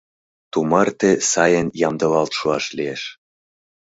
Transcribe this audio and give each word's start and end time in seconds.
Тумарте 0.51 1.11
сайын 1.31 1.67
ямдылалт 1.87 2.33
шуаш 2.39 2.65
лиеш. 2.77 3.01